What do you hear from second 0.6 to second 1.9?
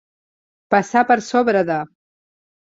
Passar per sobre de.